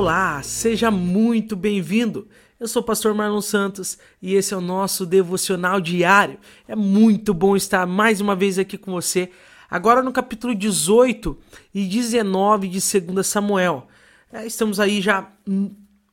[0.00, 2.26] Olá, seja muito bem-vindo.
[2.58, 6.38] Eu sou o pastor Marlon Santos e esse é o nosso devocional diário.
[6.66, 9.28] É muito bom estar mais uma vez aqui com você,
[9.70, 11.36] agora no capítulo 18
[11.74, 13.88] e 19 de 2 Samuel.
[14.32, 15.30] É, estamos aí já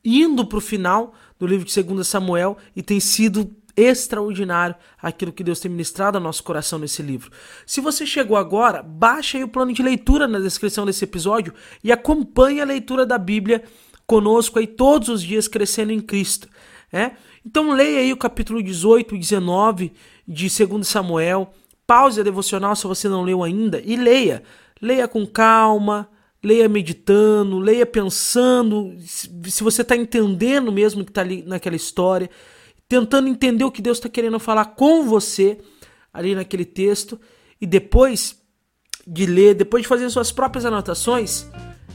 [0.04, 5.44] indo para o final do livro de 2 Samuel e tem sido extraordinário aquilo que
[5.44, 7.32] Deus tem ministrado ao nosso coração nesse livro.
[7.66, 11.92] Se você chegou agora, baixe aí o plano de leitura na descrição desse episódio e
[11.92, 13.64] acompanhe a leitura da Bíblia
[14.08, 16.50] conosco aí todos os dias crescendo em Cristo.
[16.92, 17.12] É?
[17.46, 19.94] Então leia aí o capítulo 18 e 19
[20.28, 21.54] de 2 Samuel,
[21.86, 24.44] pause a devocional se você não leu ainda e leia.
[24.82, 26.10] Leia com calma,
[26.44, 32.30] leia meditando, leia pensando, se você está entendendo mesmo que está ali naquela história
[32.90, 35.58] tentando entender o que Deus está querendo falar com você
[36.14, 37.20] ali naquele texto
[37.60, 38.42] e depois
[39.06, 41.48] de ler, depois de fazer suas próprias anotações,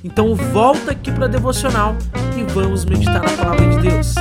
[0.05, 1.97] então volta aqui para devocional
[2.39, 4.15] e vamos meditar na palavra de Deus.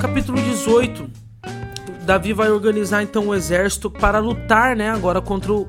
[0.00, 1.10] Capítulo 18.
[2.04, 5.68] Davi vai organizar então o exército para lutar, né, agora contra o,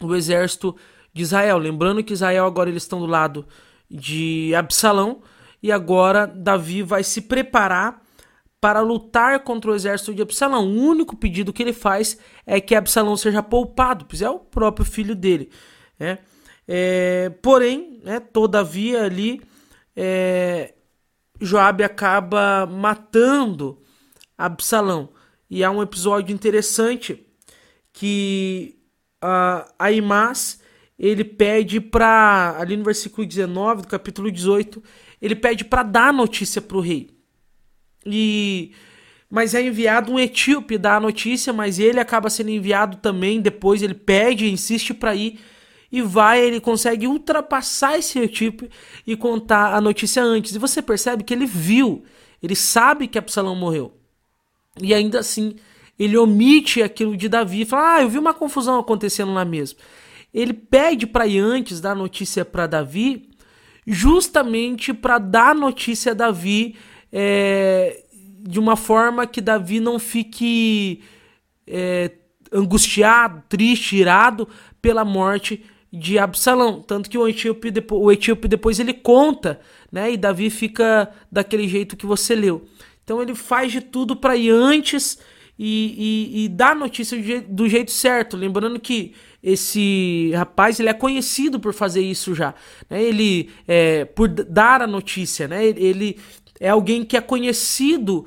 [0.00, 0.76] o exército
[1.12, 1.58] de Israel.
[1.58, 3.44] Lembrando que Israel agora eles estão do lado
[3.90, 5.22] de Absalão
[5.62, 8.02] e agora Davi vai se preparar
[8.60, 10.66] para lutar contra o exército de Absalão.
[10.66, 14.84] O único pedido que ele faz é que Absalão seja poupado, pois é o próprio
[14.84, 15.50] filho dele.
[15.98, 16.18] Né?
[16.66, 19.40] É, porém, né, todavia ali,
[19.96, 20.74] é,
[21.40, 23.82] Joabe acaba matando
[24.36, 25.10] Absalão.
[25.48, 27.26] E há um episódio interessante
[27.92, 28.76] que
[29.22, 30.60] uh, Aimás
[30.98, 34.82] ele pede para ali no versículo 19 do capítulo 18,
[35.22, 37.10] ele pede para dar notícia para o rei.
[38.04, 38.72] E
[39.30, 43.82] mas é enviado um etíope dar a notícia, mas ele acaba sendo enviado também, depois
[43.82, 45.38] ele pede, insiste para ir
[45.90, 48.70] e vai, ele consegue ultrapassar esse etíope
[49.06, 50.54] e contar a notícia antes.
[50.54, 52.04] E você percebe que ele viu,
[52.42, 53.94] ele sabe que Absalão morreu.
[54.80, 55.56] E ainda assim,
[55.98, 59.78] ele omite aquilo de Davi, fala: "Ah, eu vi uma confusão acontecendo lá mesmo"
[60.38, 63.28] ele pede para ir antes dar notícia para Davi,
[63.84, 66.76] justamente para dar notícia a Davi
[67.12, 68.04] é,
[68.40, 71.02] de uma forma que Davi não fique
[71.66, 72.12] é,
[72.52, 74.48] angustiado, triste, irado
[74.80, 76.82] pela morte de Absalão.
[76.82, 79.58] Tanto que o etíope, depois, o etíope depois ele conta,
[79.90, 80.12] né?
[80.12, 82.64] E Davi fica daquele jeito que você leu.
[83.02, 85.18] Então ele faz de tudo para ir antes
[85.58, 88.36] e, e, e dar notícia do do jeito certo.
[88.36, 92.54] Lembrando que esse rapaz ele é conhecido por fazer isso já.
[92.90, 93.02] Né?
[93.02, 95.64] Ele é, por dar a notícia, né?
[95.66, 96.18] Ele
[96.60, 98.26] é alguém que é conhecido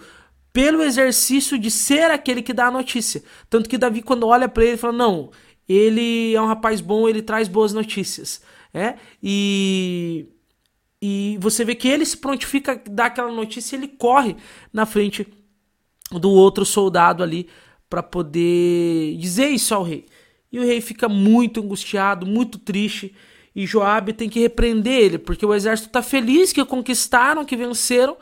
[0.54, 3.24] pelo exercício de ser aquele que dá a notícia.
[3.50, 5.32] Tanto que Davi, quando olha para ele, fala: Não,
[5.68, 8.42] ele é um rapaz bom, ele traz boas notícias.
[8.74, 8.96] É?
[9.22, 10.28] E,
[11.02, 14.38] e você vê que ele se prontifica dar aquela notícia ele corre
[14.72, 15.28] na frente
[16.10, 17.50] do outro soldado ali
[17.90, 20.06] para poder dizer isso ao rei.
[20.52, 23.14] E o rei fica muito angustiado, muito triste.
[23.56, 28.18] E Joabe tem que repreender ele, porque o exército está feliz que conquistaram, que venceram.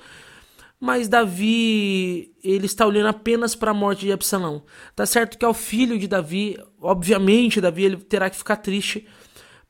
[0.79, 4.63] Mas Davi, ele está olhando apenas para a morte de Absalão.
[4.95, 9.06] Tá certo que é o filho de Davi, obviamente Davi ele terá que ficar triste.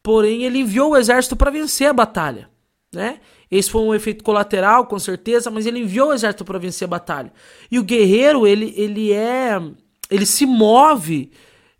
[0.04, 2.50] Porém, ele enviou o exército para vencer a batalha,
[2.94, 3.20] né?
[3.52, 6.90] Esse foi um efeito colateral, com certeza, mas ele enviou o exército para vencer a
[6.90, 7.34] batalha.
[7.72, 9.60] E o guerreiro, ele, ele é,
[10.10, 11.32] ele se move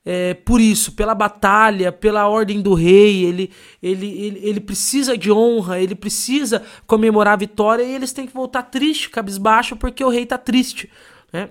[0.06, 3.52] é, por isso, pela batalha, pela ordem do rei, ele,
[3.82, 8.34] ele, ele, ele precisa de honra, ele precisa comemorar a vitória e eles têm que
[8.34, 10.90] voltar triste, cabisbaixo, porque o rei está triste.
[11.32, 11.50] Né?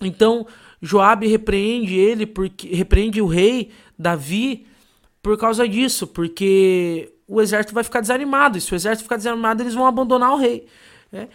[0.00, 0.46] Então,
[0.80, 4.66] Joabe repreende ele, porque repreende o rei Davi
[5.22, 9.62] por causa disso, porque o exército vai ficar desanimado, e se o exército ficar desanimado,
[9.62, 10.66] eles vão abandonar o rei.
[11.10, 11.28] Né?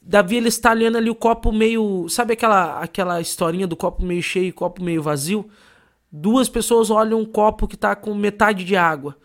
[0.00, 2.08] Davi ele está olhando ali o copo meio.
[2.08, 5.50] Sabe aquela, aquela historinha do copo meio cheio e copo meio vazio?
[6.10, 9.16] Duas pessoas olham um copo que está com metade de água.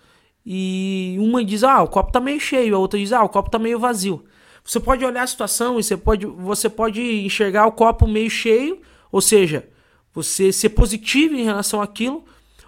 [0.45, 3.47] E uma diz, ah, o copo está meio cheio, a outra diz, ah, o copo
[3.47, 4.23] está meio vazio.
[4.63, 8.81] Você pode olhar a situação e você pode, você pode enxergar o copo meio cheio,
[9.11, 9.67] ou seja,
[10.13, 12.23] você ser positivo em relação àquilo,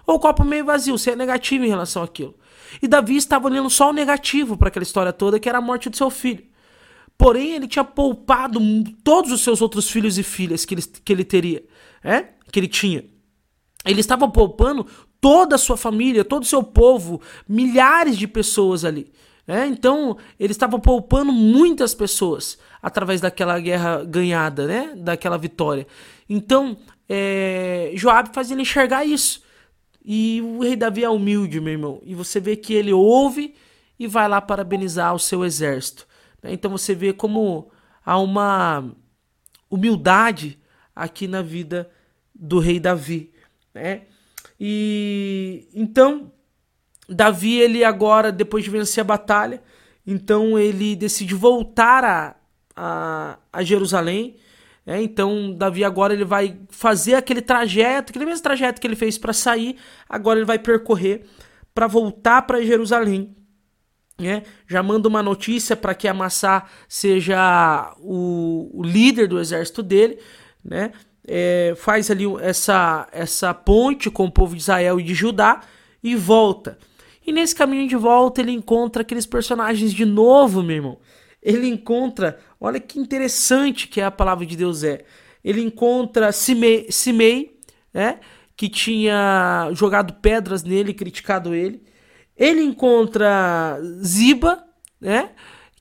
[0.06, 2.34] ou o copo meio vazio, ser negativo em relação àquilo.
[2.82, 5.88] E Davi estava olhando só o negativo para aquela história toda, que era a morte
[5.88, 6.44] do seu filho.
[7.16, 8.60] Porém, ele tinha poupado
[9.04, 11.64] todos os seus outros filhos e filhas que ele, que ele teria,
[12.02, 12.26] é?
[12.50, 13.04] que ele tinha.
[13.84, 14.86] Ele estava poupando
[15.20, 19.12] toda a sua família, todo o seu povo, milhares de pessoas ali.
[19.46, 19.66] Né?
[19.66, 24.94] Então, ele estava poupando muitas pessoas através daquela guerra ganhada, né?
[24.96, 25.86] daquela vitória.
[26.28, 26.76] Então,
[27.08, 29.42] é, Joab faz ele enxergar isso.
[30.04, 32.00] E o rei Davi é humilde, meu irmão.
[32.04, 33.54] E você vê que ele ouve
[33.98, 36.06] e vai lá parabenizar o seu exército.
[36.42, 36.52] Né?
[36.52, 37.70] Então você vê como
[38.04, 38.84] há uma
[39.70, 40.58] humildade
[40.94, 41.90] aqui na vida
[42.34, 43.32] do rei Davi,
[43.74, 44.02] né?
[44.58, 46.32] E então
[47.08, 49.62] Davi ele agora depois de vencer a batalha,
[50.06, 52.36] então ele decide voltar a,
[52.76, 54.36] a, a Jerusalém.
[54.86, 55.02] Né?
[55.02, 59.32] Então Davi agora ele vai fazer aquele trajeto, aquele mesmo trajeto que ele fez para
[59.32, 59.76] sair,
[60.08, 61.26] agora ele vai percorrer
[61.74, 63.34] para voltar para Jerusalém.
[64.18, 64.44] Né?
[64.68, 70.20] Já manda uma notícia para que Amassá seja o, o líder do exército dele,
[70.64, 70.92] né?
[71.26, 75.60] É, faz ali essa, essa ponte com o povo de Israel e de Judá
[76.02, 76.78] e volta.
[77.26, 80.98] E nesse caminho de volta ele encontra aqueles personagens de novo, meu irmão.
[81.42, 85.04] Ele encontra, olha que interessante que a palavra de Deus é.
[85.42, 87.58] Ele encontra Simei, Simei
[87.92, 88.18] né,
[88.56, 91.82] que tinha jogado pedras nele, criticado ele.
[92.36, 94.64] Ele encontra Ziba,
[95.00, 95.30] né,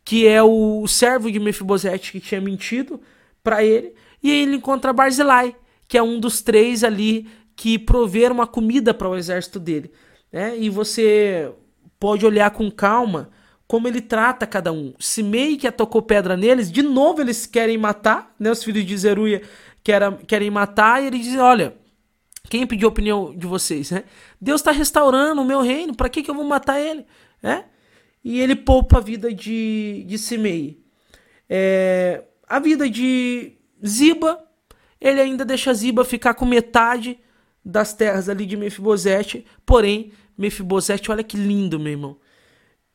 [0.05, 3.01] que é o servo de Mefibosete que tinha mentido
[3.41, 3.93] para ele.
[4.23, 5.55] E aí ele encontra Barzilai,
[5.87, 9.91] que é um dos três ali que proveram uma comida para o exército dele.
[10.31, 10.57] Né?
[10.57, 11.51] E você
[11.99, 13.29] pode olhar com calma
[13.67, 14.93] como ele trata cada um.
[14.99, 18.51] Simei que atacou pedra neles, de novo eles querem matar, né?
[18.51, 19.41] Os filhos de Zeruia
[20.27, 21.75] querem matar, e ele diz: Olha,
[22.49, 24.03] quem pediu a opinião de vocês, né?
[24.39, 27.05] Deus está restaurando o meu reino, para que, que eu vou matar ele?
[27.41, 27.65] Né?
[28.23, 30.79] E ele poupa a vida de, de Simei.
[31.49, 34.43] É, a vida de Ziba,
[34.99, 37.19] ele ainda deixa Ziba ficar com metade
[37.63, 42.17] das terras ali de Mefibosete, porém, Mefibosete, olha que lindo, meu irmão.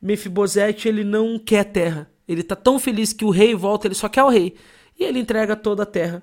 [0.00, 2.11] Mefibosete, ele não quer terra.
[2.26, 4.56] Ele tá tão feliz que o rei volta, ele só quer o rei.
[4.99, 6.23] E ele entrega toda a terra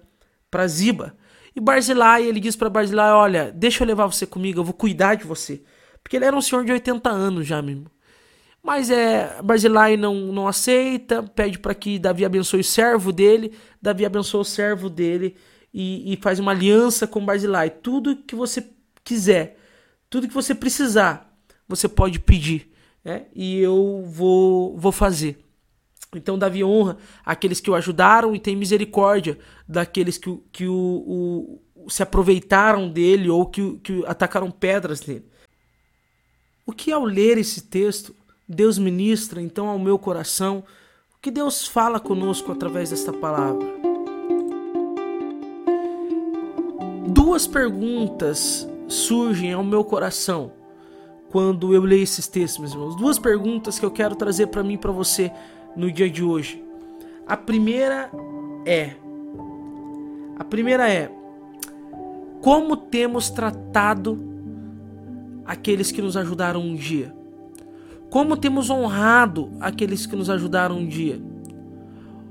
[0.51, 1.15] para Ziba.
[1.55, 5.15] E Barzilai, ele diz para Barzilai, olha, deixa eu levar você comigo, eu vou cuidar
[5.15, 5.63] de você.
[6.03, 7.89] Porque ele era um senhor de 80 anos já, mesmo.
[8.65, 13.53] Mas é, Barzilai não, não aceita, pede para que Davi abençoe o servo dele.
[13.79, 15.35] Davi abençoa o servo dele
[15.71, 17.69] e, e faz uma aliança com Barzilai.
[17.69, 18.67] Tudo que você
[19.03, 19.59] quiser,
[20.09, 21.31] tudo que você precisar,
[21.67, 22.71] você pode pedir.
[23.03, 23.27] Né?
[23.35, 25.37] E eu vou, vou fazer.
[26.15, 31.87] Então Davi honra aqueles que o ajudaram e tem misericórdia daqueles que, que o, o
[31.87, 35.27] se aproveitaram dele ou que, que atacaram pedras nele.
[36.65, 38.15] O que ao ler esse texto
[38.47, 40.63] Deus ministra então ao meu coração
[41.15, 43.65] o que Deus fala conosco através desta palavra.
[47.07, 50.51] Duas perguntas surgem ao meu coração
[51.29, 52.95] quando eu leio esses textos, meus irmãos.
[52.95, 55.31] Duas perguntas que eu quero trazer para mim e para você
[55.75, 56.63] no dia de hoje.
[57.25, 58.11] A primeira
[58.65, 58.95] é:
[60.37, 61.11] a primeira é
[62.41, 64.23] como temos tratado
[65.43, 67.14] aqueles que nos ajudaram um dia?
[68.15, 71.21] Como temos honrado aqueles que nos ajudaram um dia?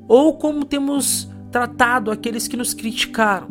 [0.09, 3.49] Ou como temos tratado aqueles que nos criticaram?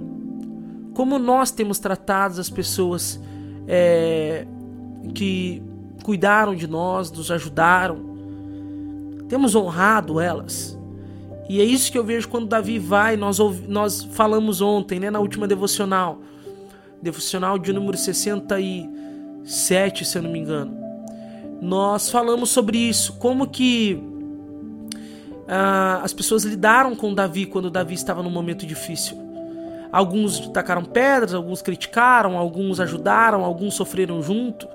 [0.95, 3.21] Como nós temos tratado as pessoas
[3.67, 4.47] é,
[5.13, 5.61] que
[6.03, 7.99] cuidaram de nós, nos ajudaram?
[9.29, 10.75] Temos honrado elas?
[11.47, 13.37] E é isso que eu vejo quando Davi vai, nós,
[13.67, 16.19] nós falamos ontem, né, na última devocional,
[16.99, 20.82] devocional de número 67, se eu não me engano
[21.63, 23.97] nós falamos sobre isso, como que
[25.47, 29.17] ah, as pessoas lidaram com Davi quando Davi estava num momento difícil.
[29.89, 34.67] Alguns tacaram pedras, alguns criticaram, alguns ajudaram, alguns sofreram junto.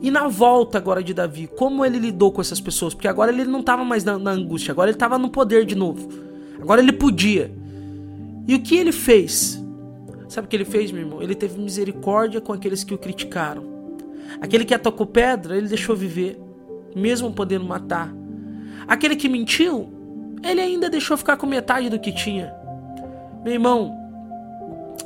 [0.00, 2.92] E na volta agora de Davi, como ele lidou com essas pessoas?
[2.92, 5.76] Porque agora ele não estava mais na, na, angústia, agora ele estava no poder de
[5.76, 6.08] novo.
[6.60, 7.52] Agora ele podia.
[8.48, 9.62] E o que ele fez?
[10.28, 11.22] Sabe o que ele fez, meu irmão?
[11.22, 13.71] Ele teve misericórdia com aqueles que o criticaram.
[14.40, 16.40] Aquele que atacou pedra, ele deixou viver,
[16.94, 18.12] mesmo podendo matar.
[18.86, 19.92] Aquele que mentiu,
[20.42, 22.52] ele ainda deixou ficar com metade do que tinha.
[23.44, 23.94] Meu irmão,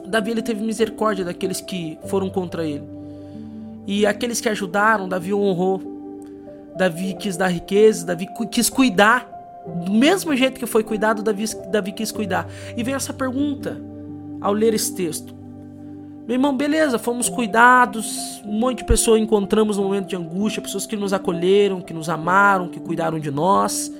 [0.06, 2.85] Davi ele teve misericórdia daqueles que foram contra ele.
[3.87, 5.95] E aqueles que ajudaram, Davi honrou.
[6.76, 9.28] Davi quis dar riqueza, Davi quis cuidar.
[9.85, 12.49] Do mesmo jeito que foi cuidado, Davi, Davi quis cuidar.
[12.76, 13.80] E vem essa pergunta
[14.40, 15.35] ao ler esse texto:
[16.26, 20.85] meu irmão, beleza, fomos cuidados, um monte de pessoas encontramos no momento de angústia, pessoas
[20.85, 23.92] que nos acolheram, que nos amaram, que cuidaram de nós.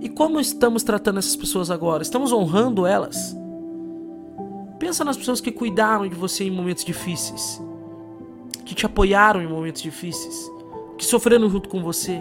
[0.00, 2.02] E como estamos tratando essas pessoas agora?
[2.02, 3.36] Estamos honrando elas?
[4.80, 7.62] Pensa nas pessoas que cuidaram de você em momentos difíceis,
[8.64, 10.50] que te apoiaram em momentos difíceis,
[10.98, 12.20] que sofreram junto com você.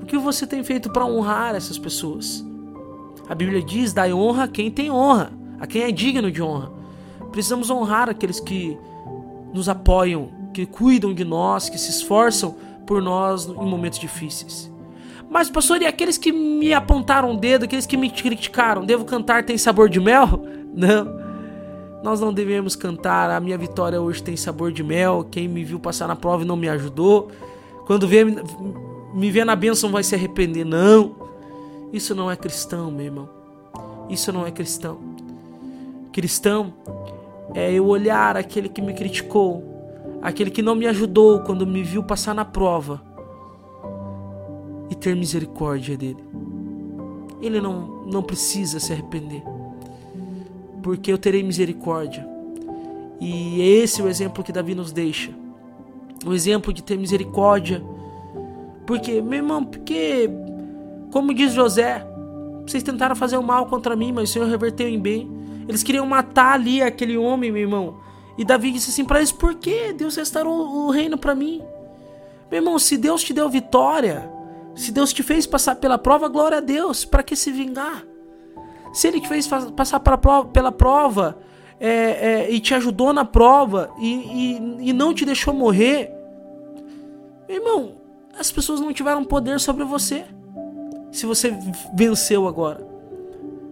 [0.00, 2.46] O que você tem feito para honrar essas pessoas?
[3.28, 6.77] A Bíblia diz: dai honra a quem tem honra, a quem é digno de honra.
[7.30, 8.78] Precisamos honrar aqueles que
[9.52, 12.56] nos apoiam, que cuidam de nós, que se esforçam
[12.86, 14.70] por nós em momentos difíceis.
[15.30, 19.44] Mas, pastor, e aqueles que me apontaram o dedo, aqueles que me criticaram, devo cantar
[19.44, 20.42] Tem Sabor de Mel?
[20.74, 21.18] Não.
[22.02, 25.26] Nós não devemos cantar A minha vitória hoje tem sabor de mel.
[25.28, 27.28] Quem me viu passar na prova e não me ajudou.
[27.86, 30.64] Quando vê, me vê na bênção vai se arrepender.
[30.64, 31.16] Não.
[31.92, 33.28] Isso não é cristão, meu irmão.
[34.08, 34.98] Isso não é cristão.
[36.12, 36.72] Cristão
[37.54, 39.64] é eu olhar aquele que me criticou,
[40.22, 43.00] aquele que não me ajudou quando me viu passar na prova
[44.90, 46.24] e ter misericórdia dele.
[47.40, 49.42] Ele não, não precisa se arrepender,
[50.82, 52.26] porque eu terei misericórdia.
[53.20, 55.30] E esse é o exemplo que Davi nos deixa.
[56.24, 57.82] O exemplo de ter misericórdia.
[58.86, 60.30] Porque, meu irmão, porque,
[61.10, 62.06] como diz José,
[62.66, 65.37] vocês tentaram fazer o mal contra mim, mas o Senhor reverteu em bem.
[65.68, 68.00] Eles queriam matar ali aquele homem, meu irmão.
[68.38, 71.62] E Davi disse assim para eles: Por que Deus restaurou o reino para mim?
[72.50, 74.30] Meu irmão, se Deus te deu vitória,
[74.74, 77.04] se Deus te fez passar pela prova, glória a Deus.
[77.04, 78.04] Para que se vingar?
[78.92, 79.46] Se Ele te fez
[79.76, 81.38] passar prova, pela prova
[81.78, 86.10] é, é, e te ajudou na prova e, e, e não te deixou morrer,
[87.46, 87.92] meu irmão,
[88.38, 90.24] as pessoas não tiveram poder sobre você.
[91.10, 91.52] Se você
[91.94, 92.86] venceu agora.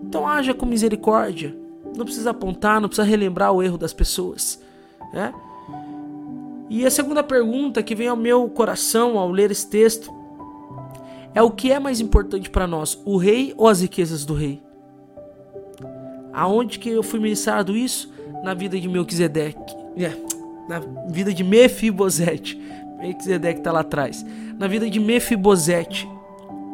[0.03, 1.57] Então haja com misericórdia.
[1.97, 4.63] Não precisa apontar, não precisa relembrar o erro das pessoas.
[5.13, 5.33] Né?
[6.69, 10.13] E a segunda pergunta que vem ao meu coração ao ler esse texto
[11.35, 14.63] é o que é mais importante para nós, o rei ou as riquezas do rei?
[16.33, 18.13] Aonde que eu fui ministrado isso?
[18.43, 19.75] Na vida de Melquisedeque.
[19.97, 20.13] É,
[20.69, 22.61] na vida de Mefibosete.
[22.99, 24.25] Melquisedeque está lá atrás.
[24.59, 26.09] Na vida de Mefibosete.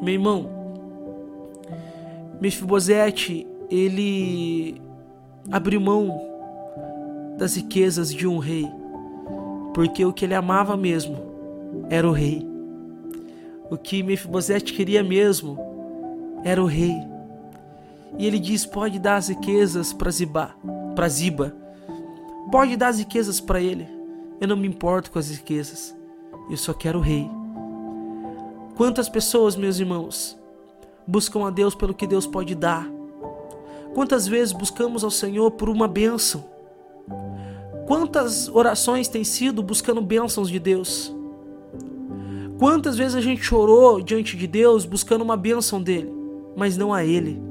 [0.03, 0.51] Meu irmão,
[2.41, 4.81] Mefibosete, ele
[5.51, 6.21] abriu mão
[7.37, 8.69] das riquezas de um rei,
[9.75, 11.17] porque o que ele amava mesmo
[11.91, 12.47] era o rei.
[13.71, 15.59] O que Mefibosete queria mesmo
[16.45, 16.95] era o rei.
[18.19, 20.55] E ele diz: pode dar as riquezas para Ziba,
[20.95, 21.57] para Ziba.
[22.51, 23.89] Pode dar as riquezas para ele.
[24.41, 25.97] Eu não me importo com as riquezas.
[26.51, 27.31] Eu só quero o rei.
[28.77, 30.37] Quantas pessoas, meus irmãos,
[31.07, 32.87] buscam a Deus pelo que Deus pode dar?
[33.95, 36.45] Quantas vezes buscamos ao Senhor por uma bênção?
[37.87, 41.15] Quantas orações têm sido buscando bênçãos de Deus?
[42.59, 46.11] Quantas vezes a gente chorou diante de Deus buscando uma bênção dele,
[46.57, 47.43] mas não a ele?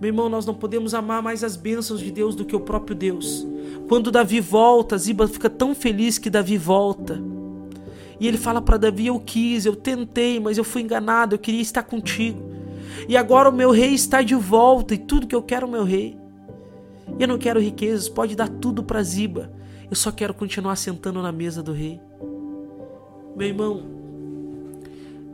[0.00, 2.94] Meu irmão, nós não podemos amar mais as bênçãos de Deus do que o próprio
[2.94, 3.46] Deus.
[3.88, 7.22] Quando Davi volta, Ziba fica tão feliz que Davi volta.
[8.18, 11.62] E ele fala para Davi: Eu quis, eu tentei, mas eu fui enganado, eu queria
[11.62, 12.51] estar contigo.
[13.08, 16.16] E agora o meu rei está de volta e tudo que eu quero, meu rei.
[17.18, 19.52] Eu não quero riquezas, pode dar tudo para Ziba.
[19.90, 22.00] Eu só quero continuar sentando na mesa do rei.
[23.36, 23.82] Meu irmão,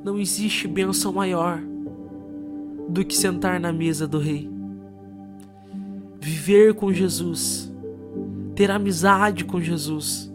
[0.05, 1.61] não existe bênção maior
[2.89, 4.49] do que sentar na mesa do Rei.
[6.21, 7.71] Viver com Jesus,
[8.55, 10.33] ter amizade com Jesus,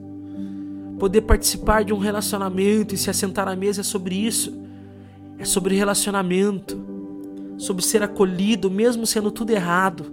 [0.99, 4.61] poder participar de um relacionamento e se assentar à mesa é sobre isso.
[5.39, 6.82] É sobre relacionamento,
[7.57, 10.05] sobre ser acolhido, mesmo sendo tudo errado,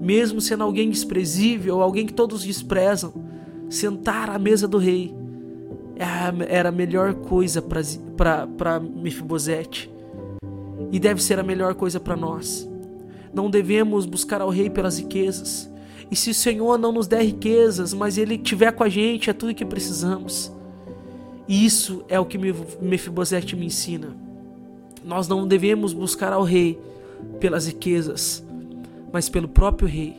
[0.00, 3.12] mesmo sendo alguém desprezível, alguém que todos desprezam.
[3.68, 5.14] Sentar à mesa do Rei
[6.48, 9.90] era a melhor coisa para Mefibosete
[10.92, 12.68] e deve ser a melhor coisa para nós.
[13.34, 15.70] Não devemos buscar ao rei pelas riquezas.
[16.10, 19.32] E se o Senhor não nos der riquezas, mas ele estiver com a gente, é
[19.32, 20.52] tudo que precisamos.
[21.48, 22.38] E isso é o que
[22.80, 24.16] Mefibosete me ensina.
[25.06, 26.78] Nós não devemos buscar ao rei
[27.38, 28.44] pelas riquezas,
[29.12, 30.16] mas pelo próprio rei.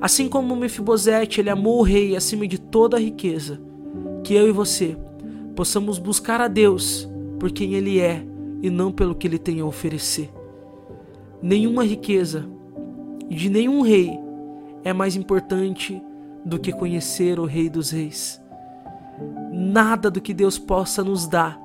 [0.00, 3.60] Assim como Mefibosete, ele amou o rei acima de toda a riqueza,
[4.24, 4.96] que eu e você
[5.54, 8.26] possamos buscar a Deus por quem Ele é
[8.60, 10.30] e não pelo que Ele tem a oferecer.
[11.40, 12.44] Nenhuma riqueza
[13.28, 14.18] de nenhum rei
[14.84, 16.02] é mais importante
[16.44, 18.40] do que conhecer o Rei dos Reis.
[19.52, 21.58] Nada do que Deus possa nos dar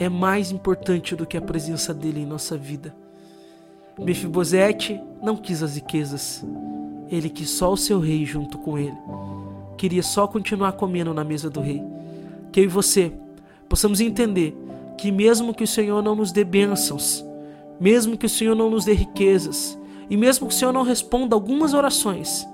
[0.00, 2.94] é mais importante do que a presença dele em nossa vida.
[3.98, 6.42] Mefibosete não quis as riquezas,
[7.10, 8.96] ele quis só o seu rei junto com ele.
[9.76, 11.82] Queria só continuar comendo na mesa do rei
[12.50, 13.12] que eu e você
[13.68, 14.56] possamos entender
[14.96, 17.22] que mesmo que o Senhor não nos dê bênçãos,
[17.78, 19.78] mesmo que o Senhor não nos dê riquezas,
[20.08, 22.48] e mesmo que o Senhor não responda algumas orações,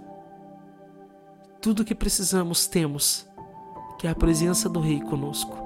[1.61, 3.25] tudo que precisamos temos,
[3.99, 5.66] que é a presença do Rei conosco.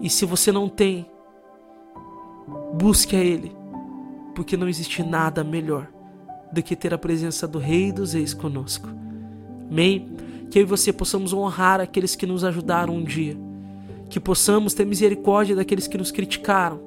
[0.00, 1.06] E se você não tem,
[2.74, 3.54] busque a Ele,
[4.34, 5.88] porque não existe nada melhor
[6.52, 8.88] do que ter a presença do Rei dos Reis conosco.
[9.70, 10.08] Amém?
[10.50, 13.36] Que eu e você possamos honrar aqueles que nos ajudaram um dia.
[14.08, 16.80] Que possamos ter misericórdia daqueles que nos criticaram.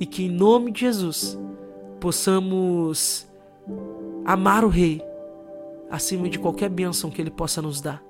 [0.00, 1.38] E que em nome de Jesus
[2.00, 3.26] possamos
[4.24, 5.02] amar o Rei
[5.90, 8.02] acima de qualquer bênção que Ele possa nos dar.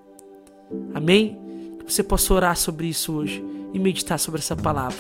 [0.95, 1.39] Amém?
[1.79, 4.99] Que você possa orar sobre isso hoje e meditar sobre essa palavra.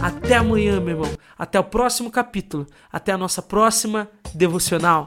[0.00, 1.12] Até amanhã, meu irmão.
[1.38, 2.66] Até o próximo capítulo.
[2.92, 5.06] Até a nossa próxima devocional.